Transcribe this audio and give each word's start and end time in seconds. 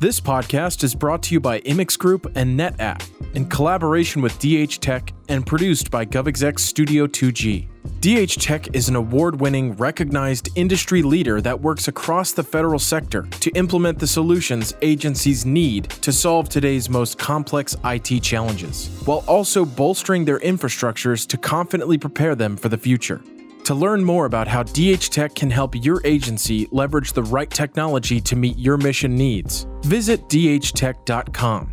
This 0.00 0.18
podcast 0.18 0.82
is 0.82 0.94
brought 0.94 1.22
to 1.24 1.34
you 1.34 1.40
by 1.40 1.60
Immix 1.60 1.98
Group 1.98 2.32
and 2.34 2.58
NetApp 2.58 3.06
in 3.34 3.46
collaboration 3.50 4.22
with 4.22 4.38
DH 4.38 4.80
Tech 4.80 5.12
and 5.28 5.46
produced 5.46 5.90
by 5.90 6.06
GovExec 6.06 6.58
Studio 6.58 7.06
2G. 7.06 7.68
DH 8.00 8.40
Tech 8.40 8.74
is 8.74 8.88
an 8.88 8.96
award 8.96 9.42
winning, 9.42 9.76
recognized 9.76 10.48
industry 10.54 11.02
leader 11.02 11.42
that 11.42 11.60
works 11.60 11.88
across 11.88 12.32
the 12.32 12.42
federal 12.42 12.78
sector 12.78 13.28
to 13.40 13.50
implement 13.50 13.98
the 13.98 14.06
solutions 14.06 14.72
agencies 14.80 15.44
need 15.44 15.90
to 15.90 16.14
solve 16.14 16.48
today's 16.48 16.88
most 16.88 17.18
complex 17.18 17.76
IT 17.84 18.22
challenges, 18.22 18.88
while 19.04 19.22
also 19.26 19.66
bolstering 19.66 20.24
their 20.24 20.38
infrastructures 20.38 21.26
to 21.26 21.36
confidently 21.36 21.98
prepare 21.98 22.34
them 22.34 22.56
for 22.56 22.70
the 22.70 22.78
future. 22.78 23.20
To 23.64 23.74
learn 23.74 24.04
more 24.04 24.26
about 24.26 24.48
how 24.48 24.64
DH 24.64 25.10
Tech 25.10 25.34
can 25.34 25.50
help 25.50 25.74
your 25.76 26.00
agency 26.04 26.66
leverage 26.72 27.12
the 27.12 27.22
right 27.22 27.50
technology 27.50 28.20
to 28.20 28.36
meet 28.36 28.58
your 28.58 28.76
mission 28.76 29.14
needs, 29.14 29.66
visit 29.82 30.28
dhtech.com. 30.28 31.72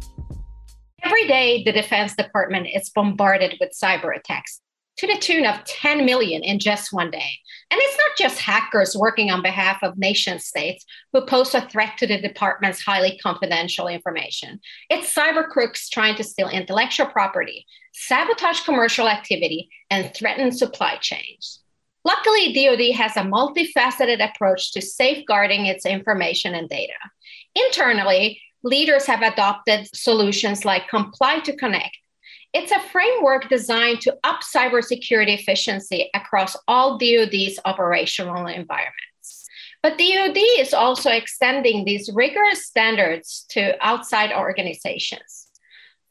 Every 1.04 1.28
day, 1.28 1.64
the 1.64 1.72
Defense 1.72 2.16
Department 2.16 2.68
is 2.74 2.90
bombarded 2.90 3.56
with 3.60 3.72
cyber 3.72 4.16
attacks 4.16 4.62
to 4.98 5.08
the 5.08 5.18
tune 5.20 5.46
of 5.46 5.64
10 5.64 6.06
million 6.06 6.44
in 6.44 6.60
just 6.60 6.92
one 6.92 7.12
day. 7.12 7.40
And 7.70 7.80
it's 7.82 7.98
not 7.98 8.18
just 8.18 8.40
hackers 8.40 8.96
working 8.96 9.30
on 9.30 9.42
behalf 9.42 9.78
of 9.84 9.98
nation 9.98 10.40
states 10.40 10.86
who 11.14 11.26
pose 11.26 11.54
a 11.54 11.62
threat 11.62 11.98
to 12.00 12.08
the 12.08 12.20
department's 12.20 12.82
highly 12.82 13.18
confidential 13.22 13.88
information. 13.88 14.60
It's 14.90 15.14
cyber 15.14 15.48
crooks 15.48 15.90
trying 15.90 16.16
to 16.16 16.24
steal 16.24 16.50
intellectual 16.50 17.08
property, 17.08 17.66
sabotage 17.94 18.62
commercial 18.62 19.08
activity, 19.08 19.70
and 19.90 20.14
threaten 20.14 20.52
supply 20.52 20.98
chains. 21.00 21.62
Luckily, 22.08 22.54
DoD 22.54 22.96
has 22.96 23.18
a 23.18 23.22
multifaceted 23.22 24.24
approach 24.24 24.72
to 24.72 24.82
safeguarding 24.82 25.66
its 25.66 25.86
information 25.86 26.56
and 26.56 26.70
data. 26.70 26.94
Internally, 27.54 28.42
leaders 28.64 29.06
have 29.08 29.22
adopted 29.22 29.94
solutions 29.94 30.64
like 30.64 30.88
Comply 30.88 31.42
to 31.42 31.54
Connect. 31.58 31.98
It's 32.54 32.72
a 32.72 32.80
framework 32.80 33.50
designed 33.50 34.00
to 34.02 34.16
up 34.24 34.40
cybersecurity 34.40 35.38
efficiency 35.38 36.10
across 36.16 36.56
all 36.66 36.98
DoD's 36.98 37.60
operational 37.66 38.48
environments. 38.48 39.46
But 39.84 39.98
DoD 39.98 40.38
is 40.60 40.74
also 40.74 41.12
extending 41.12 41.84
these 41.84 42.10
rigorous 42.14 42.66
standards 42.66 43.46
to 43.50 43.76
outside 43.86 44.32
organizations. 44.32 45.47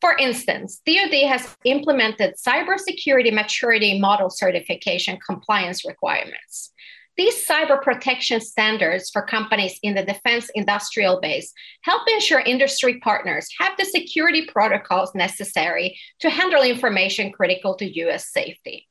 For 0.06 0.16
instance, 0.18 0.80
DoD 0.86 1.26
has 1.26 1.56
implemented 1.64 2.36
cybersecurity 2.36 3.32
maturity 3.34 3.98
model 3.98 4.30
certification 4.30 5.18
compliance 5.18 5.84
requirements. 5.84 6.72
These 7.16 7.44
cyber 7.44 7.82
protection 7.82 8.40
standards 8.40 9.10
for 9.10 9.22
companies 9.22 9.80
in 9.82 9.96
the 9.96 10.04
defense 10.04 10.48
industrial 10.54 11.20
base 11.20 11.52
help 11.82 12.02
ensure 12.08 12.38
industry 12.38 13.00
partners 13.00 13.48
have 13.58 13.72
the 13.76 13.84
security 13.84 14.46
protocols 14.46 15.12
necessary 15.12 15.98
to 16.20 16.30
handle 16.30 16.62
information 16.62 17.32
critical 17.32 17.74
to 17.74 18.02
US 18.06 18.30
safety. 18.30 18.86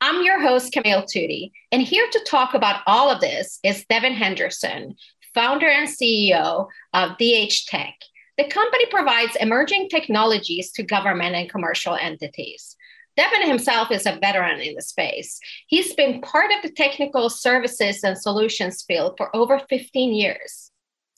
I'm 0.00 0.24
your 0.24 0.40
host, 0.40 0.72
Camille 0.72 1.04
Tuutti, 1.04 1.52
and 1.70 1.82
here 1.82 2.08
to 2.10 2.26
talk 2.26 2.54
about 2.54 2.82
all 2.84 3.12
of 3.12 3.20
this 3.20 3.60
is 3.62 3.84
Devin 3.88 4.14
Henderson, 4.14 4.96
founder 5.34 5.68
and 5.68 5.88
CEO 5.88 6.66
of 6.94 7.16
DH 7.16 7.68
Tech, 7.68 7.94
the 8.38 8.48
company 8.48 8.86
provides 8.86 9.36
emerging 9.40 9.88
technologies 9.88 10.70
to 10.72 10.84
government 10.84 11.34
and 11.34 11.50
commercial 11.50 11.96
entities. 11.96 12.76
Devin 13.16 13.48
himself 13.48 13.90
is 13.90 14.06
a 14.06 14.16
veteran 14.20 14.60
in 14.60 14.76
the 14.76 14.82
space. 14.82 15.40
He's 15.66 15.92
been 15.94 16.20
part 16.20 16.52
of 16.52 16.62
the 16.62 16.70
technical 16.70 17.28
services 17.30 18.04
and 18.04 18.16
solutions 18.16 18.84
field 18.84 19.14
for 19.18 19.34
over 19.34 19.58
15 19.68 20.14
years. 20.14 20.70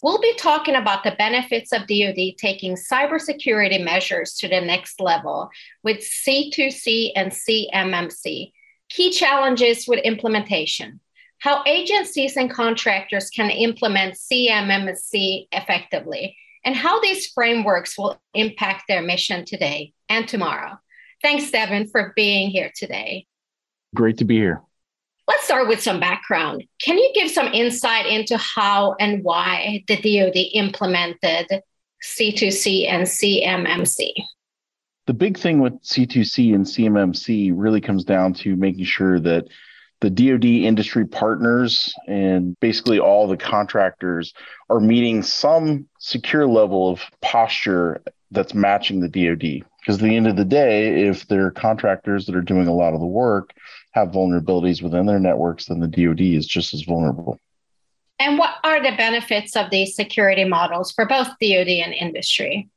We'll 0.02 0.18
be 0.18 0.34
talking 0.36 0.76
about 0.76 1.04
the 1.04 1.14
benefits 1.18 1.72
of 1.72 1.86
DoD 1.86 2.38
taking 2.38 2.74
cybersecurity 2.74 3.84
measures 3.84 4.32
to 4.36 4.48
the 4.48 4.62
next 4.62 4.98
level 4.98 5.50
with 5.84 5.98
C2C 5.98 7.10
and 7.14 7.32
CMMC, 7.32 8.52
key 8.88 9.10
challenges 9.10 9.86
with 9.86 10.00
implementation, 10.00 11.00
how 11.40 11.62
agencies 11.66 12.38
and 12.38 12.50
contractors 12.50 13.28
can 13.28 13.50
implement 13.50 14.14
CMMC 14.14 15.48
effectively, 15.52 16.34
and 16.64 16.76
how 16.76 17.00
these 17.00 17.28
frameworks 17.28 17.96
will 17.98 18.20
impact 18.34 18.84
their 18.88 19.02
mission 19.02 19.44
today 19.44 19.92
and 20.08 20.28
tomorrow. 20.28 20.78
Thanks, 21.22 21.50
Devin, 21.50 21.88
for 21.88 22.12
being 22.16 22.50
here 22.50 22.70
today. 22.74 23.26
Great 23.94 24.18
to 24.18 24.24
be 24.24 24.36
here. 24.36 24.62
Let's 25.28 25.44
start 25.44 25.68
with 25.68 25.80
some 25.80 26.00
background. 26.00 26.64
Can 26.82 26.98
you 26.98 27.12
give 27.14 27.30
some 27.30 27.52
insight 27.52 28.06
into 28.06 28.36
how 28.36 28.96
and 28.98 29.22
why 29.22 29.84
the 29.86 29.96
DoD 29.96 30.36
implemented 30.54 31.46
C2C 32.02 32.88
and 32.88 33.04
CMMC? 33.04 34.10
The 35.06 35.14
big 35.14 35.38
thing 35.38 35.60
with 35.60 35.80
C2C 35.82 36.54
and 36.54 36.64
CMMC 36.64 37.52
really 37.54 37.80
comes 37.80 38.04
down 38.04 38.34
to 38.34 38.56
making 38.56 38.84
sure 38.84 39.20
that 39.20 39.46
the 40.00 40.10
DoD 40.10 40.44
industry 40.44 41.06
partners 41.06 41.94
and 42.06 42.58
basically 42.60 42.98
all 42.98 43.26
the 43.26 43.36
contractors 43.36 44.32
are 44.70 44.80
meeting 44.80 45.22
some 45.22 45.86
secure 45.98 46.46
level 46.46 46.88
of 46.88 47.02
posture 47.20 48.02
that's 48.30 48.54
matching 48.54 49.00
the 49.00 49.08
DoD. 49.08 49.66
Because 49.80 49.96
at 49.96 50.02
the 50.02 50.16
end 50.16 50.26
of 50.26 50.36
the 50.36 50.44
day, 50.44 51.06
if 51.06 51.26
their 51.28 51.50
contractors 51.50 52.26
that 52.26 52.36
are 52.36 52.42
doing 52.42 52.66
a 52.66 52.74
lot 52.74 52.94
of 52.94 53.00
the 53.00 53.06
work 53.06 53.52
have 53.92 54.08
vulnerabilities 54.08 54.82
within 54.82 55.06
their 55.06 55.18
networks, 55.18 55.66
then 55.66 55.80
the 55.80 55.88
DoD 55.88 56.20
is 56.20 56.46
just 56.46 56.74
as 56.74 56.82
vulnerable. 56.82 57.38
And 58.18 58.38
what 58.38 58.56
are 58.64 58.82
the 58.82 58.96
benefits 58.96 59.56
of 59.56 59.70
these 59.70 59.96
security 59.96 60.44
models 60.44 60.92
for 60.92 61.06
both 61.06 61.28
DoD 61.40 61.68
and 61.68 61.94
industry? 61.94 62.68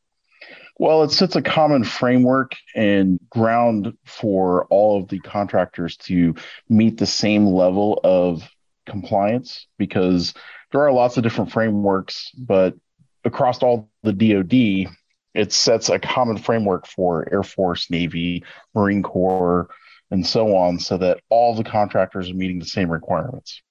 Well, 0.83 1.03
it 1.03 1.11
sets 1.11 1.38
a 1.38 1.41
common 1.41 1.85
framework 1.85 2.57
and 2.75 3.17
ground 3.29 3.97
for 4.03 4.66
all 4.66 5.01
of 5.01 5.07
the 5.07 5.19
contractors 5.19 5.95
to 6.09 6.35
meet 6.67 6.97
the 6.97 7.05
same 7.05 7.45
level 7.45 8.01
of 8.03 8.44
compliance 8.85 9.66
because 9.77 10.33
there 10.73 10.81
are 10.81 10.91
lots 10.91 11.16
of 11.16 11.23
different 11.23 11.53
frameworks, 11.53 12.31
but 12.38 12.75
across 13.23 13.63
all 13.63 13.89
the 14.01 14.11
DoD, 14.11 14.94
it 15.33 15.53
sets 15.53 15.88
a 15.88 15.99
common 15.99 16.35
framework 16.35 16.85
for 16.85 17.31
Air 17.31 17.44
Force, 17.44 17.89
Navy, 17.89 18.44
Marine 18.75 19.03
Corps, 19.03 19.69
and 20.11 20.27
so 20.27 20.53
on, 20.53 20.79
so 20.79 20.97
that 20.97 21.21
all 21.29 21.55
the 21.55 21.63
contractors 21.63 22.29
are 22.29 22.33
meeting 22.33 22.59
the 22.59 22.65
same 22.65 22.91
requirements. 22.91 23.61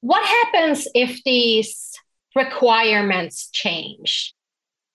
What 0.00 0.24
happens 0.24 0.88
if 0.94 1.22
these 1.22 1.92
requirements 2.34 3.50
change? 3.52 4.32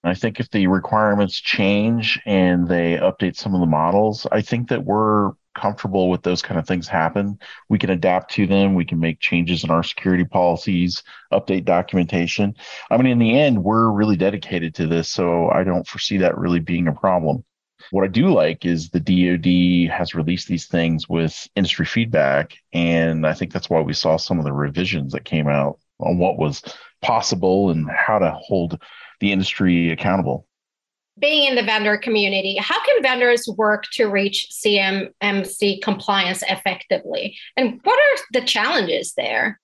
I 0.04 0.16
think 0.16 0.40
if 0.40 0.50
the 0.50 0.68
requirements 0.68 1.40
change 1.40 2.20
and 2.26 2.68
they 2.68 2.98
update 2.98 3.36
some 3.36 3.54
of 3.54 3.60
the 3.60 3.68
models, 3.68 4.26
I 4.32 4.42
think 4.42 4.70
that 4.70 4.84
we're 4.84 5.32
comfortable 5.54 6.10
with 6.10 6.24
those 6.24 6.42
kind 6.42 6.60
of 6.60 6.66
things 6.66 6.88
happen. 6.88 7.38
We 7.70 7.78
can 7.78 7.90
adapt 7.90 8.32
to 8.34 8.48
them. 8.48 8.74
We 8.74 8.86
can 8.86 9.00
make 9.00 9.20
changes 9.20 9.64
in 9.64 9.70
our 9.70 9.84
security 9.84 10.24
policies, 10.24 11.04
update 11.32 11.66
documentation. 11.66 12.56
I 12.90 12.98
mean, 12.98 13.08
in 13.08 13.20
the 13.20 13.38
end, 13.38 13.64
we're 13.64 13.92
really 13.92 14.16
dedicated 14.16 14.74
to 14.76 14.88
this. 14.88 15.10
So 15.10 15.50
I 15.50 15.64
don't 15.64 15.88
foresee 15.88 16.18
that 16.18 16.38
really 16.38 16.60
being 16.60 16.88
a 16.88 16.94
problem. 16.94 17.44
What 17.92 18.04
I 18.04 18.08
do 18.08 18.32
like 18.32 18.66
is 18.66 18.90
the 18.90 19.00
DoD 19.00 19.94
has 19.96 20.16
released 20.16 20.48
these 20.48 20.68
things 20.68 21.10
with 21.10 21.48
industry 21.56 21.86
feedback. 21.86 22.56
And 22.74 23.28
I 23.28 23.34
think 23.34 23.52
that's 23.52 23.70
why 23.70 23.82
we 23.82 23.94
saw 23.94 24.18
some 24.18 24.40
of 24.40 24.46
the 24.46 24.54
revisions 24.54 25.14
that 25.14 25.26
came 25.26 25.48
out 25.48 25.80
on 26.00 26.18
what 26.18 26.38
was 26.38 26.62
possible 27.02 27.72
and 27.72 27.90
how 27.90 28.20
to 28.20 28.32
hold 28.32 28.82
the 29.22 29.32
industry 29.32 29.92
accountable. 29.92 30.46
Being 31.18 31.48
in 31.48 31.56
the 31.56 31.64
vendor 31.64 31.98
community, 31.98 32.58
how 32.58 32.84
can 32.84 33.02
vendors 33.02 33.48
work 33.56 33.86
to 33.94 34.08
reach 34.08 34.48
CMMC 34.52 35.82
compliance 35.82 36.44
effectively? 36.50 37.38
And 37.56 37.80
what 37.84 38.00
are 38.00 38.24
the 38.34 38.46
challenges 38.46 39.14
there? 39.16 39.62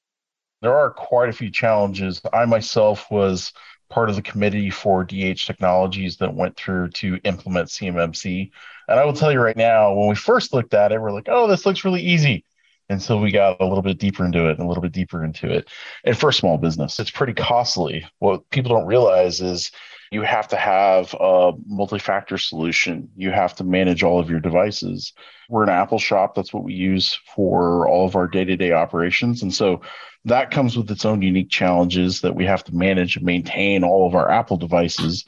There 0.62 0.76
are 0.76 0.92
quite 0.92 1.30
a 1.30 1.34
few 1.34 1.52
challenges. 1.52 2.22
I 2.32 2.46
myself 2.46 3.10
was 3.12 3.52
part 3.90 4.10
of 4.10 4.16
the 4.16 4.22
committee 4.22 4.70
for 4.70 5.04
DH 5.04 5.46
Technologies 5.46 6.18
that 6.18 6.34
went 6.34 6.56
through 6.58 6.90
to 6.90 7.20
implement 7.24 7.70
CMMC. 7.70 8.52
And 8.88 9.00
I 9.00 9.06
will 9.06 9.14
tell 9.14 9.32
you 9.32 9.40
right 9.40 9.58
now, 9.58 9.94
when 9.94 10.10
we 10.10 10.16
first 10.16 10.54
looked 10.54 10.74
at 10.74 10.92
it, 10.92 11.02
we're 11.02 11.12
like, 11.12 11.28
oh, 11.30 11.48
this 11.48 11.66
looks 11.66 11.86
really 11.86 12.02
easy. 12.02 12.44
And 12.90 13.02
so 13.02 13.18
we 13.18 13.32
got 13.32 13.60
a 13.60 13.66
little 13.66 13.82
bit 13.82 13.98
deeper 13.98 14.26
into 14.26 14.48
it 14.48 14.58
and 14.58 14.62
a 14.62 14.68
little 14.68 14.82
bit 14.82 14.94
deeper 14.94 15.24
into 15.24 15.52
it. 15.52 15.68
And 16.06 16.18
for 16.18 16.30
a 16.30 16.34
small 16.34 16.58
business, 16.58 17.00
it's 17.00 17.12
pretty 17.12 17.34
costly. 17.34 18.06
What 18.20 18.50
people 18.50 18.76
don't 18.76 18.86
realize 18.86 19.42
is 19.42 19.72
you 20.12 20.22
have 20.22 20.48
to 20.50 20.56
have 20.56 21.14
a 21.20 21.52
multi 21.66 22.00
factor 22.00 22.38
solution. 22.38 23.10
You 23.16 23.32
have 23.32 23.56
to 23.56 23.64
manage 23.64 24.04
all 24.04 24.20
of 24.20 24.30
your 24.30 24.40
devices. 24.40 25.14
We're 25.50 25.64
an 25.64 25.70
Apple 25.70 26.00
shop. 26.00 26.34
That's 26.34 26.54
what 26.54 26.64
we 26.64 26.74
use 26.74 27.20
for 27.36 27.88
all 27.88 28.06
of 28.06 28.16
our 28.16 28.28
day 28.28 28.46
to 28.46 28.56
day 28.56 28.72
operations. 28.72 29.42
And 29.42 29.54
so 29.54 29.82
that 30.26 30.52
comes 30.52 30.78
with 30.78 30.90
its 30.92 31.06
own 31.06 31.22
unique 31.22 31.50
challenges 31.50 32.22
that 32.22 32.36
we 32.36 32.46
have 32.46 32.64
to 32.66 32.76
manage 32.76 33.18
and 33.18 33.26
maintain 33.26 33.84
all 33.84 34.08
of 34.08 34.16
our 34.16 34.30
Apple 34.30 34.58
devices. 34.58 35.26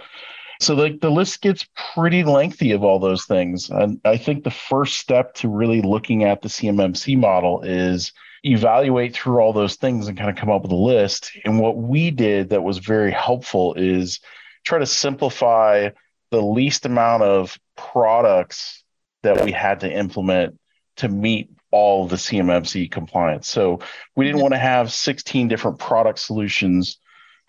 So 0.60 0.76
like 0.76 1.00
the 1.00 1.10
list 1.10 1.42
gets 1.42 1.66
pretty 1.94 2.24
lengthy 2.24 2.74
of 2.74 2.84
all 2.84 3.00
those 3.00 3.26
things. 3.26 3.70
And 3.70 4.02
I 4.04 4.18
think 4.18 4.44
the 4.44 4.52
first 4.52 5.00
step 5.00 5.34
to 5.36 5.48
really 5.48 5.82
looking 5.82 6.26
at 6.26 6.42
the 6.42 6.50
CMMC 6.50 7.18
model 7.18 7.62
is 7.64 8.12
evaluate 8.44 9.14
through 9.14 9.40
all 9.40 9.54
those 9.54 9.76
things 9.76 10.08
and 10.08 10.18
kind 10.18 10.30
of 10.30 10.36
come 10.36 10.50
up 10.50 10.64
with 10.64 10.72
a 10.72 10.76
list. 10.76 11.32
And 11.46 11.60
what 11.60 11.78
we 11.78 12.12
did 12.12 12.50
that 12.50 12.64
was 12.64 12.78
very 12.80 13.12
helpful 13.12 13.74
is 13.76 14.20
try 14.66 14.80
to 14.80 14.86
simplify 14.86 15.90
the 16.32 16.42
least 16.42 16.86
amount 16.86 17.24
of 17.24 17.58
products 17.78 18.84
that 19.24 19.44
we 19.44 19.52
had 19.52 19.82
to 19.82 19.92
implement 19.92 20.60
to 20.98 21.08
meet 21.08 21.50
all 21.72 22.08
the 22.08 22.16
CMMC 22.16 22.92
compliance. 22.92 23.48
So 23.48 23.80
we 24.16 24.26
didn't 24.26 24.42
want 24.42 24.54
to 24.54 24.60
have 24.60 24.92
16 24.92 25.48
different 25.48 25.80
product 25.80 26.20
solutions 26.20 26.98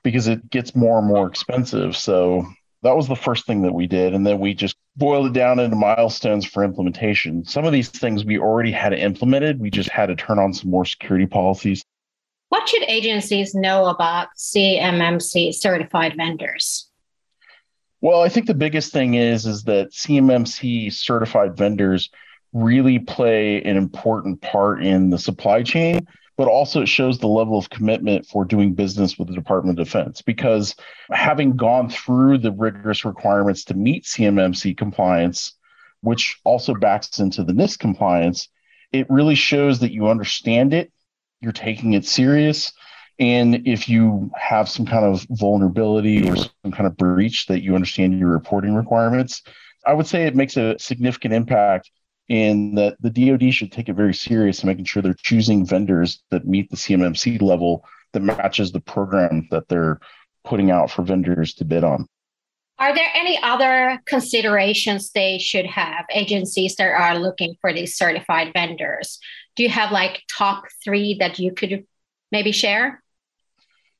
because 0.02 0.28
it 0.28 0.48
gets 0.50 0.74
more 0.74 0.98
and 0.98 1.08
more 1.08 1.26
expensive. 1.26 1.96
So 1.96 2.46
that 2.82 2.96
was 2.96 3.08
the 3.08 3.16
first 3.16 3.46
thing 3.46 3.62
that 3.62 3.74
we 3.74 3.86
did. 3.86 4.14
And 4.14 4.26
then 4.26 4.38
we 4.38 4.54
just 4.54 4.76
boiled 4.96 5.26
it 5.26 5.32
down 5.32 5.58
into 5.58 5.76
milestones 5.76 6.46
for 6.46 6.64
implementation. 6.64 7.44
Some 7.44 7.64
of 7.64 7.72
these 7.72 7.88
things 7.88 8.24
we 8.24 8.38
already 8.38 8.72
had 8.72 8.92
implemented, 8.92 9.60
we 9.60 9.70
just 9.70 9.90
had 9.90 10.06
to 10.06 10.16
turn 10.16 10.38
on 10.38 10.54
some 10.54 10.70
more 10.70 10.84
security 10.84 11.26
policies. 11.26 11.84
What 12.48 12.68
should 12.68 12.82
agencies 12.88 13.54
know 13.54 13.86
about 13.86 14.28
CMMC 14.36 15.54
certified 15.54 16.14
vendors? 16.16 16.88
Well, 18.00 18.22
I 18.22 18.28
think 18.28 18.46
the 18.46 18.54
biggest 18.54 18.92
thing 18.92 19.14
is 19.14 19.46
is 19.46 19.64
that 19.64 19.92
CMMC 19.92 20.92
certified 20.92 21.56
vendors 21.56 22.10
really 22.52 22.98
play 22.98 23.62
an 23.62 23.76
important 23.76 24.40
part 24.40 24.82
in 24.82 25.10
the 25.10 25.18
supply 25.18 25.62
chain 25.62 26.08
but 26.40 26.48
also 26.48 26.80
it 26.80 26.88
shows 26.88 27.18
the 27.18 27.26
level 27.26 27.58
of 27.58 27.68
commitment 27.68 28.24
for 28.24 28.46
doing 28.46 28.72
business 28.72 29.18
with 29.18 29.28
the 29.28 29.34
Department 29.34 29.78
of 29.78 29.84
Defense. 29.84 30.22
Because 30.22 30.74
having 31.10 31.54
gone 31.54 31.90
through 31.90 32.38
the 32.38 32.50
rigorous 32.50 33.04
requirements 33.04 33.62
to 33.64 33.74
meet 33.74 34.04
CMMC 34.04 34.74
compliance, 34.74 35.52
which 36.00 36.40
also 36.42 36.72
backs 36.72 37.18
into 37.18 37.44
the 37.44 37.52
NIST 37.52 37.80
compliance, 37.80 38.48
it 38.90 39.06
really 39.10 39.34
shows 39.34 39.80
that 39.80 39.92
you 39.92 40.08
understand 40.08 40.72
it, 40.72 40.90
you're 41.42 41.52
taking 41.52 41.92
it 41.92 42.06
serious. 42.06 42.72
And 43.18 43.68
if 43.68 43.90
you 43.90 44.30
have 44.34 44.66
some 44.66 44.86
kind 44.86 45.04
of 45.04 45.26
vulnerability 45.28 46.26
or 46.26 46.36
some 46.36 46.72
kind 46.72 46.86
of 46.86 46.96
breach 46.96 47.48
that 47.48 47.62
you 47.62 47.74
understand 47.74 48.18
your 48.18 48.30
reporting 48.30 48.74
requirements, 48.74 49.42
I 49.86 49.92
would 49.92 50.06
say 50.06 50.24
it 50.24 50.34
makes 50.34 50.56
a 50.56 50.78
significant 50.78 51.34
impact 51.34 51.90
and 52.30 52.78
that 52.78 52.96
the 53.00 53.10
DoD 53.10 53.52
should 53.52 53.72
take 53.72 53.88
it 53.88 53.94
very 53.94 54.14
serious 54.14 54.62
in 54.62 54.68
making 54.68 54.84
sure 54.84 55.02
they're 55.02 55.14
choosing 55.14 55.66
vendors 55.66 56.22
that 56.30 56.46
meet 56.46 56.70
the 56.70 56.76
CMMC 56.76 57.42
level 57.42 57.84
that 58.12 58.22
matches 58.22 58.70
the 58.70 58.80
program 58.80 59.48
that 59.50 59.68
they're 59.68 59.98
putting 60.44 60.70
out 60.70 60.90
for 60.90 61.02
vendors 61.02 61.54
to 61.54 61.64
bid 61.64 61.82
on. 61.82 62.06
Are 62.78 62.94
there 62.94 63.10
any 63.14 63.38
other 63.42 64.00
considerations 64.06 65.10
they 65.10 65.38
should 65.38 65.66
have, 65.66 66.06
agencies 66.14 66.76
that 66.76 66.88
are 66.88 67.18
looking 67.18 67.56
for 67.60 67.74
these 67.74 67.96
certified 67.96 68.52
vendors? 68.54 69.18
Do 69.56 69.64
you 69.64 69.68
have 69.68 69.90
like 69.90 70.22
top 70.30 70.64
three 70.82 71.14
that 71.18 71.38
you 71.38 71.52
could 71.52 71.84
maybe 72.32 72.52
share? 72.52 73.02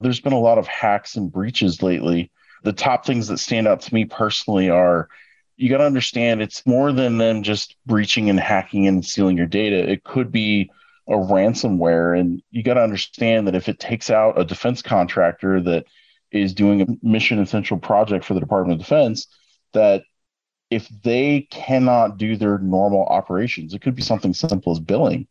There's 0.01 0.21
been 0.21 0.33
a 0.33 0.41
lot 0.41 0.57
of 0.57 0.67
hacks 0.67 1.17
and 1.17 1.31
breaches 1.31 1.83
lately. 1.83 2.31
The 2.63 2.73
top 2.73 3.05
things 3.05 3.29
that 3.29 3.39
stand 3.39 3.69
out 3.69 3.83
to 3.83 3.95
me 3.95 4.07
personally 4.07 4.71
are 4.71 5.09
you 5.61 5.69
got 5.69 5.79
to 5.79 5.85
understand 5.85 6.41
it's 6.41 6.67
more 6.67 6.91
than 6.91 7.19
them 7.19 7.43
just 7.43 7.77
breaching 7.85 8.31
and 8.31 8.41
hacking 8.41 8.87
and 8.87 9.05
stealing 9.05 9.37
your 9.37 9.47
data. 9.47 9.77
It 9.77 10.05
could 10.05 10.33
be 10.33 10.71
a 11.07 11.13
ransomware. 11.13 12.19
And 12.19 12.43
you 12.51 12.63
got 12.63 12.75
to 12.75 12.83
understand 12.83 13.47
that 13.47 13.55
if 13.55 13.69
it 13.69 13.79
takes 13.79 14.09
out 14.09 14.41
a 14.41 14.45
defense 14.45 14.81
contractor 14.81 15.61
that 15.61 15.85
is 16.33 16.55
doing 16.55 16.81
a 16.81 16.87
mission 17.07 17.39
essential 17.41 17.77
project 17.77 18.25
for 18.25 18.33
the 18.33 18.41
Department 18.41 18.81
of 18.81 18.87
Defense, 18.87 19.27
that 19.75 20.05
if 20.71 20.89
they 21.03 21.47
cannot 21.51 22.17
do 22.17 22.37
their 22.37 22.57
normal 22.57 23.05
operations, 23.05 23.75
it 23.75 23.83
could 23.83 23.95
be 23.95 24.03
something 24.03 24.33
simple 24.33 24.73
as 24.73 24.81
billing. 24.81 25.29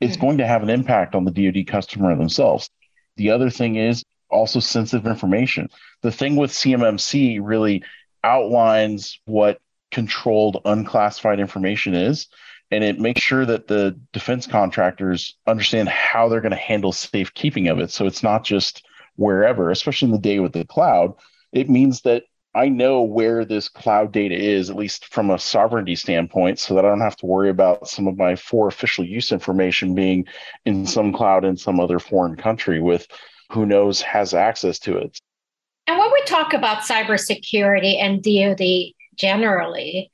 It's 0.00 0.12
mm-hmm. 0.12 0.26
going 0.26 0.38
to 0.38 0.46
have 0.46 0.62
an 0.62 0.70
impact 0.70 1.16
on 1.16 1.24
the 1.24 1.32
DoD 1.32 1.66
customer 1.66 2.14
themselves. 2.14 2.70
The 3.16 3.30
other 3.30 3.50
thing 3.50 3.74
is 3.74 4.04
also 4.30 4.60
sensitive 4.60 5.08
information. 5.08 5.70
The 6.02 6.12
thing 6.12 6.36
with 6.36 6.52
CMMC 6.52 7.40
really 7.42 7.82
outlines 8.22 9.18
what 9.24 9.58
controlled 9.92 10.60
unclassified 10.64 11.38
information 11.38 11.94
is 11.94 12.26
and 12.70 12.82
it 12.82 12.98
makes 12.98 13.20
sure 13.20 13.44
that 13.44 13.68
the 13.68 14.00
defense 14.12 14.46
contractors 14.46 15.36
understand 15.46 15.88
how 15.90 16.28
they're 16.28 16.40
going 16.40 16.50
to 16.50 16.56
handle 16.56 16.90
safekeeping 16.90 17.68
of 17.68 17.78
it. 17.78 17.90
So 17.90 18.06
it's 18.06 18.22
not 18.22 18.44
just 18.44 18.82
wherever 19.16 19.70
especially 19.70 20.06
in 20.06 20.12
the 20.12 20.18
day 20.18 20.40
with 20.40 20.52
the 20.52 20.64
cloud 20.64 21.12
it 21.52 21.68
means 21.68 22.00
that 22.00 22.22
i 22.54 22.66
know 22.66 23.02
where 23.02 23.44
this 23.44 23.68
cloud 23.68 24.10
data 24.10 24.34
is 24.34 24.70
at 24.70 24.76
least 24.76 25.04
from 25.12 25.28
a 25.28 25.38
sovereignty 25.38 25.94
standpoint 25.94 26.58
so 26.58 26.74
that 26.74 26.82
i 26.82 26.88
don't 26.88 27.02
have 27.02 27.14
to 27.14 27.26
worry 27.26 27.50
about 27.50 27.86
some 27.86 28.08
of 28.08 28.16
my 28.16 28.34
for 28.34 28.68
official 28.68 29.04
use 29.04 29.30
information 29.30 29.94
being 29.94 30.24
in 30.64 30.86
some 30.86 31.12
cloud 31.12 31.44
in 31.44 31.58
some 31.58 31.78
other 31.78 31.98
foreign 31.98 32.34
country 32.34 32.80
with 32.80 33.06
who 33.52 33.66
knows 33.66 34.00
has 34.00 34.34
access 34.34 34.78
to 34.80 34.96
it. 34.96 35.18
And 35.86 35.98
when 35.98 36.10
we 36.10 36.22
talk 36.24 36.54
about 36.54 36.82
cybersecurity 36.82 38.00
and 38.00 38.22
DoD 38.22 38.94
generally. 39.16 40.10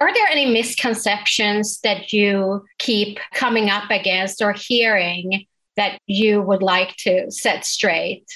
Are 0.00 0.12
there 0.12 0.26
any 0.26 0.46
misconceptions 0.52 1.80
that 1.80 2.12
you 2.12 2.64
keep 2.78 3.18
coming 3.32 3.70
up 3.70 3.90
against 3.90 4.42
or 4.42 4.52
hearing 4.52 5.46
that 5.76 5.98
you 6.06 6.42
would 6.42 6.62
like 6.62 6.96
to 6.98 7.30
set 7.30 7.64
straight? 7.64 8.26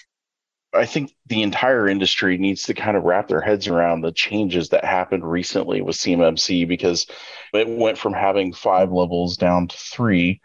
I 0.75 0.85
think 0.85 1.15
the 1.27 1.43
entire 1.43 1.89
industry 1.89 2.37
needs 2.37 2.65
to 2.65 2.75
kind 2.75 2.97
of 2.97 3.05
wrap 3.05 3.29
their 3.29 3.41
heads 3.41 3.69
around 3.69 4.03
the 4.03 4.13
changes 4.13 4.69
that 4.69 4.85
happened 4.85 5.29
recently 5.29 5.81
with 5.81 5.97
CMMC 5.97 6.69
because 6.69 7.07
it 7.55 7.69
went 7.69 7.97
from 7.97 8.13
having 8.13 8.53
five 8.53 8.93
levels 8.93 9.37
down 9.37 9.69
to 9.69 9.77
three. 9.77 10.41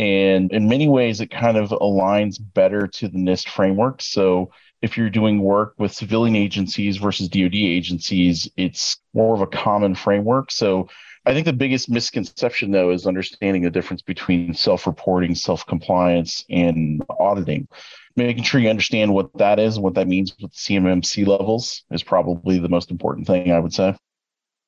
And 0.00 0.50
in 0.50 0.66
many 0.66 0.88
ways, 0.88 1.20
it 1.20 1.30
kind 1.30 1.58
of 1.58 1.68
aligns 1.68 2.38
better 2.40 2.86
to 2.86 3.06
the 3.08 3.18
NIST 3.18 3.50
framework. 3.50 4.00
So 4.00 4.50
if 4.80 4.96
you're 4.96 5.10
doing 5.10 5.42
work 5.42 5.74
with 5.76 5.92
civilian 5.92 6.36
agencies 6.36 6.96
versus 6.96 7.28
DoD 7.28 7.54
agencies, 7.56 8.48
it's 8.56 8.96
more 9.12 9.34
of 9.34 9.42
a 9.42 9.46
common 9.46 9.94
framework. 9.94 10.52
So 10.52 10.88
I 11.26 11.34
think 11.34 11.44
the 11.44 11.52
biggest 11.52 11.90
misconception, 11.90 12.70
though, 12.70 12.90
is 12.92 13.06
understanding 13.06 13.60
the 13.60 13.68
difference 13.68 14.00
between 14.00 14.54
self 14.54 14.86
reporting, 14.86 15.34
self 15.34 15.66
compliance, 15.66 16.46
and 16.48 17.04
auditing. 17.18 17.68
Making 18.16 18.42
sure 18.42 18.58
you 18.58 18.70
understand 18.70 19.12
what 19.12 19.36
that 19.36 19.58
is 19.58 19.76
and 19.76 19.84
what 19.84 19.96
that 19.96 20.08
means 20.08 20.34
with 20.40 20.52
CMMC 20.52 21.26
levels 21.26 21.84
is 21.90 22.02
probably 22.02 22.58
the 22.58 22.70
most 22.70 22.90
important 22.90 23.26
thing, 23.26 23.52
I 23.52 23.58
would 23.58 23.74
say. 23.74 23.94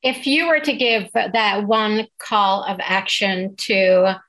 If 0.03 0.27
you 0.27 0.49
were 0.49 0.61
to 0.61 0.77
give 0.77 1.11
that 1.15 1.67
one 1.67 2.07
call 2.19 2.65
of 2.65 2.77
action 2.83 3.57
to 3.61 4.21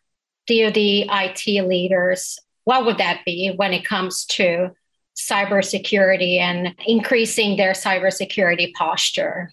DoD 0.47 0.77
IT 0.77 1.67
leaders, 1.67 2.39
what 2.65 2.85
would 2.85 2.97
that 2.97 3.21
be 3.25 3.53
when 3.55 3.73
it 3.73 3.85
comes 3.85 4.25
to 4.25 4.71
cybersecurity 5.15 6.39
and 6.39 6.75
increasing 6.85 7.57
their 7.57 7.73
cybersecurity 7.73 8.73
posture? 8.73 9.51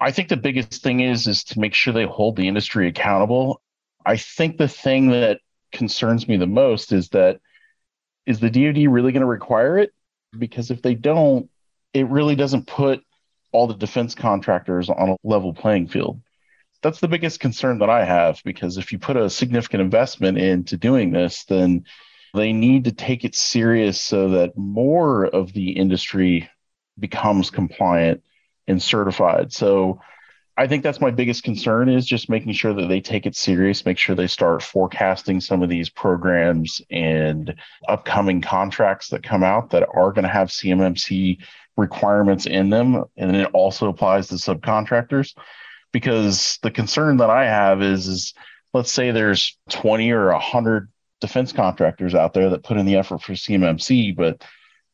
I 0.00 0.10
think 0.10 0.28
the 0.28 0.36
biggest 0.36 0.82
thing 0.82 1.00
is 1.00 1.26
is 1.26 1.44
to 1.44 1.60
make 1.60 1.74
sure 1.74 1.92
they 1.92 2.04
hold 2.04 2.36
the 2.36 2.48
industry 2.48 2.88
accountable. 2.88 3.60
I 4.04 4.16
think 4.16 4.56
the 4.56 4.68
thing 4.68 5.10
that 5.10 5.40
concerns 5.72 6.26
me 6.26 6.36
the 6.36 6.46
most 6.46 6.92
is 6.92 7.10
that 7.10 7.40
is 8.26 8.40
the 8.40 8.50
DoD 8.50 8.90
really 8.90 9.12
going 9.12 9.20
to 9.20 9.26
require 9.26 9.78
it? 9.78 9.92
Because 10.36 10.70
if 10.70 10.82
they 10.82 10.94
don't, 10.94 11.50
it 11.92 12.08
really 12.08 12.34
doesn't 12.34 12.66
put 12.66 13.02
all 13.52 13.66
the 13.66 13.74
defense 13.74 14.14
contractors 14.14 14.88
on 14.88 15.10
a 15.10 15.16
level 15.24 15.52
playing 15.52 15.88
field. 15.88 16.20
That's 16.82 17.00
the 17.00 17.08
biggest 17.08 17.40
concern 17.40 17.78
that 17.78 17.90
I 17.90 18.04
have 18.04 18.40
because 18.44 18.78
if 18.78 18.92
you 18.92 18.98
put 18.98 19.16
a 19.16 19.28
significant 19.28 19.82
investment 19.82 20.38
into 20.38 20.76
doing 20.76 21.10
this, 21.10 21.44
then 21.44 21.84
they 22.34 22.52
need 22.52 22.84
to 22.84 22.92
take 22.92 23.24
it 23.24 23.34
serious 23.34 24.00
so 24.00 24.30
that 24.30 24.56
more 24.56 25.26
of 25.26 25.52
the 25.52 25.70
industry 25.72 26.48
becomes 26.98 27.50
compliant 27.50 28.22
and 28.66 28.82
certified. 28.82 29.52
So 29.52 30.00
I 30.56 30.66
think 30.66 30.82
that's 30.82 31.00
my 31.00 31.10
biggest 31.10 31.42
concern 31.42 31.88
is 31.88 32.06
just 32.06 32.28
making 32.28 32.52
sure 32.52 32.74
that 32.74 32.86
they 32.86 33.00
take 33.00 33.26
it 33.26 33.34
serious, 33.34 33.84
make 33.84 33.98
sure 33.98 34.14
they 34.14 34.26
start 34.26 34.62
forecasting 34.62 35.40
some 35.40 35.62
of 35.62 35.68
these 35.68 35.88
programs 35.88 36.80
and 36.90 37.54
upcoming 37.88 38.40
contracts 38.40 39.08
that 39.08 39.22
come 39.22 39.42
out 39.42 39.70
that 39.70 39.88
are 39.94 40.12
going 40.12 40.24
to 40.24 40.28
have 40.28 40.48
CMMC 40.48 41.38
requirements 41.76 42.46
in 42.46 42.68
them. 42.70 43.04
And 43.16 43.34
it 43.34 43.48
also 43.52 43.88
applies 43.88 44.28
to 44.28 44.34
subcontractors 44.34 45.34
because 45.92 46.58
the 46.62 46.70
concern 46.70 47.18
that 47.18 47.30
I 47.30 47.46
have 47.46 47.82
is, 47.82 48.06
is 48.06 48.34
let's 48.72 48.92
say 48.92 49.10
there's 49.10 49.58
20 49.70 50.10
or 50.12 50.32
100 50.32 50.88
defense 51.20 51.52
contractors 51.52 52.14
out 52.14 52.32
there 52.32 52.50
that 52.50 52.64
put 52.64 52.76
in 52.76 52.86
the 52.86 52.96
effort 52.96 53.22
for 53.22 53.32
CMMC, 53.32 54.16
but 54.16 54.42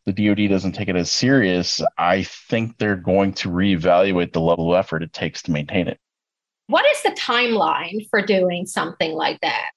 the 0.07 0.13
DoD 0.13 0.49
doesn't 0.49 0.73
take 0.73 0.89
it 0.89 0.97
as 0.97 1.11
serious, 1.11 1.83
I 1.99 2.23
think 2.23 2.79
they're 2.79 2.97
going 2.97 3.33
to 3.35 3.51
reevaluate 3.51 4.33
the 4.33 4.41
level 4.41 4.73
of 4.73 4.79
effort 4.79 5.03
it 5.03 5.13
takes 5.13 5.43
to 5.43 5.51
maintain 5.51 5.89
it. 5.89 5.99
What 6.69 6.87
is 6.87 7.03
the 7.03 7.11
timeline 7.11 8.09
for 8.09 8.23
doing 8.23 8.67
something 8.67 9.13
like 9.13 9.41
that? 9.41 9.71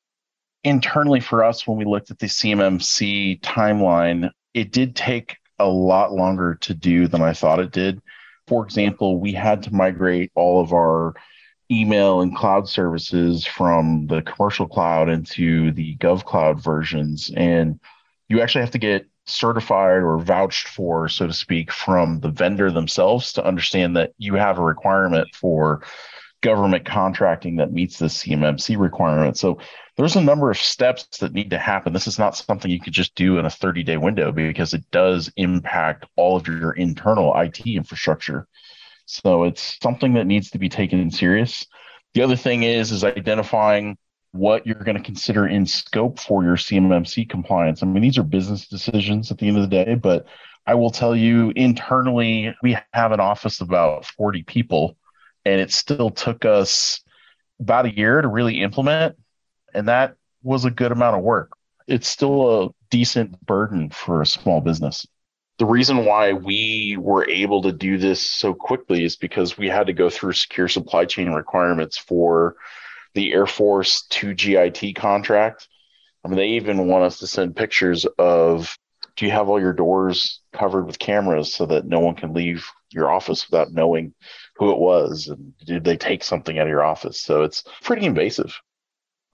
Internally, 0.64 1.20
for 1.20 1.44
us, 1.44 1.66
when 1.66 1.78
we 1.78 1.86
looked 1.86 2.12
at 2.12 2.20
the 2.20 2.28
CMMC 2.28 3.42
timeline, 3.42 4.30
it 4.54 4.72
did 4.72 4.96
take 4.96 5.38
a 5.58 5.68
lot 5.68 6.14
longer 6.14 6.56
to 6.62 6.74
do 6.74 7.08
than 7.08 7.22
I 7.22 7.34
thought 7.34 7.60
it 7.60 7.72
did. 7.72 8.02
For 8.50 8.66
example, 8.66 9.20
we 9.20 9.32
had 9.32 9.64
to 9.64 9.74
migrate 9.74 10.32
all 10.34 10.60
of 10.60 10.74
our 10.74 11.14
email 11.72 12.22
and 12.22 12.36
cloud 12.36 12.68
services 12.68 13.46
from 13.46 14.08
the 14.08 14.24
commercial 14.24 14.68
cloud 14.68 15.08
into 15.08 15.72
the 15.72 15.96
gov 15.98 16.26
cloud 16.26 16.60
versions 16.60 17.32
and 17.38 17.80
you 18.28 18.42
actually 18.42 18.62
have 18.62 18.72
to 18.72 18.80
get 18.80 19.06
certified 19.28 20.02
or 20.02 20.18
vouched 20.18 20.68
for, 20.68 21.08
so 21.08 21.28
to 21.28 21.34
speak, 21.34 21.72
from 21.72 22.20
the 22.22 22.30
vendor 22.30 22.72
themselves 22.72 23.34
to 23.34 23.46
understand 23.46 23.96
that 23.98 24.14
you 24.18 24.34
have 24.34 24.58
a 24.58 24.64
requirement 24.64 25.28
for 25.36 25.84
government 26.42 26.86
contracting 26.86 27.58
that 27.58 27.72
meets 27.72 28.00
the 28.00 28.08
CMMC 28.08 28.80
requirement. 28.80 29.38
So 29.38 29.60
there's 30.00 30.16
a 30.16 30.22
number 30.22 30.50
of 30.50 30.58
steps 30.58 31.18
that 31.18 31.34
need 31.34 31.50
to 31.50 31.58
happen. 31.58 31.92
This 31.92 32.08
is 32.08 32.18
not 32.18 32.38
something 32.38 32.72
you 32.72 32.80
could 32.80 32.94
just 32.94 33.16
do 33.16 33.38
in 33.38 33.46
a 33.46 33.50
30 33.50 33.84
day 33.84 33.98
window 33.98 34.32
because 34.32 34.74
it 34.74 34.90
does 34.92 35.30
impact 35.36 36.06
all 36.16 36.38
of 36.38 36.48
your 36.48 36.72
internal 36.72 37.38
IT 37.38 37.60
infrastructure. 37.68 38.48
So 39.06 39.44
it's 39.44 39.78
something 39.84 40.14
that 40.14 40.26
needs 40.26 40.52
to 40.52 40.58
be 40.58 40.70
taken 40.70 41.12
serious. 41.12 41.68
The 42.14 42.22
other 42.22 42.38
thing 42.38 42.64
is 42.64 42.94
is 42.94 43.04
identifying 43.04 43.98
what 44.32 44.66
you're 44.66 44.76
going 44.76 44.96
to 44.96 45.04
consider 45.04 45.46
in 45.48 45.66
scope 45.66 46.18
for 46.18 46.46
your 46.46 46.56
CMMC 46.56 47.30
compliance. 47.30 47.84
I 47.84 47.86
mean, 47.86 48.02
these 48.02 48.18
are 48.18 48.24
business 48.24 48.70
decisions 48.70 49.32
at 49.32 49.38
the 49.38 49.50
end 49.50 49.58
of 49.58 49.64
the 49.64 49.84
day, 49.84 49.96
but 49.96 50.28
I 50.66 50.76
will 50.76 50.92
tell 50.92 51.14
you 51.14 51.52
internally, 51.58 52.56
we 52.64 52.78
have 52.94 53.12
an 53.12 53.20
office 53.20 53.60
of 53.60 53.68
about 53.68 54.06
40 54.06 54.44
people, 54.44 54.96
and 55.44 55.60
it 55.60 55.74
still 55.74 56.10
took 56.10 56.46
us 56.46 57.02
about 57.60 57.86
a 57.86 57.94
year 57.94 58.22
to 58.22 58.30
really 58.30 58.62
implement. 58.62 59.18
And 59.74 59.88
that 59.88 60.16
was 60.44 60.66
a 60.66 60.72
good 60.72 60.92
amount 60.92 61.18
of 61.18 61.24
work. 61.24 61.52
It's 61.88 62.08
still 62.08 62.64
a 62.64 62.70
decent 62.90 63.40
burden 63.46 63.90
for 63.90 64.22
a 64.22 64.26
small 64.26 64.62
business. 64.62 65.08
The 65.58 65.66
reason 65.66 66.06
why 66.06 66.34
we 66.34 66.96
were 66.98 67.30
able 67.30 67.62
to 67.64 67.72
do 67.72 67.98
this 67.98 68.22
so 68.22 68.54
quickly 68.54 69.04
is 69.04 69.18
because 69.18 69.58
we 69.58 69.68
had 69.68 69.88
to 69.88 69.94
go 69.94 70.10
through 70.10 70.34
secure 70.34 70.70
supply 70.70 71.06
chain 71.06 71.32
requirements 71.32 71.98
for 71.98 72.56
the 73.14 73.34
Air 73.34 73.46
Force 73.46 74.08
2GIT 74.10 74.96
contract. 74.96 75.68
I 76.24 76.30
mean, 76.30 76.38
they 76.38 76.50
even 76.50 76.88
want 76.88 77.04
us 77.04 77.20
to 77.20 77.28
send 77.28 77.56
pictures 77.56 78.06
of 78.18 78.78
do 79.20 79.26
you 79.26 79.32
have 79.32 79.50
all 79.50 79.60
your 79.60 79.74
doors 79.74 80.40
covered 80.54 80.86
with 80.86 80.98
cameras 80.98 81.54
so 81.54 81.66
that 81.66 81.86
no 81.86 82.00
one 82.00 82.16
can 82.16 82.34
leave 82.34 82.66
your 82.92 83.12
office 83.12 83.50
without 83.50 83.74
knowing 83.74 84.14
who 84.56 84.72
it 84.72 84.78
was 84.78 85.28
and 85.28 85.54
did 85.66 85.84
they 85.84 85.98
take 85.98 86.24
something 86.24 86.58
out 86.58 86.68
of 86.68 86.70
your 86.70 86.84
office 86.84 87.20
so 87.20 87.44
it's 87.44 87.64
pretty 87.82 88.06
invasive 88.06 88.58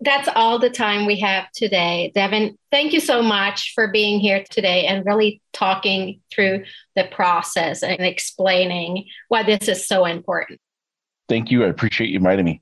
that's 0.02 0.28
all 0.36 0.60
the 0.60 0.70
time 0.70 1.06
we 1.06 1.20
have 1.20 1.50
today 1.52 2.12
devin. 2.14 2.58
Thank 2.72 2.94
you 2.94 3.00
so 3.00 3.22
much 3.22 3.72
for 3.74 3.88
being 3.88 4.20
here 4.20 4.44
today 4.50 4.86
and 4.86 5.06
really 5.06 5.42
talking 5.54 6.22
through 6.32 6.66
the 6.96 7.06
process 7.06 7.82
and 7.82 8.02
explaining 8.02 9.06
why 9.30 9.44
this 9.44 9.68
is 9.68 9.88
so 9.88 10.06
important. 10.06 10.60
Thank 11.30 11.50
you. 11.50 11.64
I 11.64 11.68
appreciate 11.68 12.10
you 12.10 12.18
inviting 12.18 12.46
me. 12.46 12.62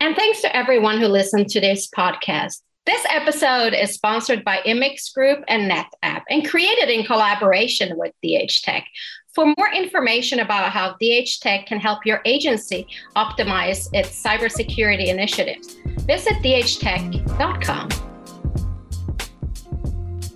And 0.00 0.14
thanks 0.14 0.42
to 0.42 0.54
everyone 0.54 1.00
who 1.00 1.06
listened 1.06 1.48
to 1.50 1.60
this 1.60 1.88
podcast. 1.88 2.60
This 2.86 3.02
episode 3.08 3.72
is 3.72 3.94
sponsored 3.94 4.44
by 4.44 4.58
Immix 4.66 5.14
Group 5.14 5.42
and 5.48 5.70
NetApp 5.70 6.20
and 6.28 6.46
created 6.46 6.90
in 6.90 7.06
collaboration 7.06 7.96
with 7.96 8.12
DH 8.22 8.62
Tech. 8.62 8.86
For 9.32 9.46
more 9.56 9.72
information 9.72 10.40
about 10.40 10.70
how 10.70 10.94
DH 11.00 11.40
Tech 11.40 11.64
can 11.64 11.80
help 11.80 12.04
your 12.04 12.20
agency 12.26 12.86
optimize 13.16 13.88
its 13.94 14.22
cybersecurity 14.22 15.06
initiatives, 15.06 15.76
visit 16.00 16.34
dhtech.com. 16.42 17.88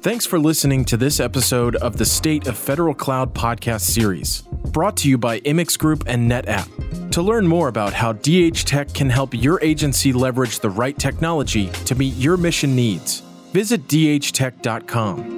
Thanks 0.00 0.25
for 0.25 0.38
listening 0.38 0.87
to 0.87 0.97
this 0.97 1.21
episode 1.21 1.76
of 1.76 1.99
the 1.99 2.07
State 2.07 2.47
of 2.47 2.57
Federal 2.57 2.95
Cloud 2.95 3.35
podcast 3.35 3.83
series, 3.83 4.45
brought 4.78 4.97
to 4.97 5.08
you 5.08 5.18
by 5.18 5.40
Immix 5.40 5.76
Group 5.76 6.04
and 6.06 6.30
NetApp. 6.30 7.11
To 7.11 7.20
learn 7.20 7.49
more 7.49 7.66
about 7.66 7.92
how 7.92 8.12
DH 8.12 8.58
Tech 8.64 8.94
can 8.94 9.11
help 9.11 9.35
your 9.35 9.61
agency 9.61 10.12
leverage 10.12 10.61
the 10.61 10.70
right 10.70 10.97
technology 10.97 11.66
to 11.85 11.97
meet 11.97 12.14
your 12.14 12.37
mission 12.37 12.76
needs, 12.76 13.18
visit 13.52 13.88
dhtech.com. 13.88 15.38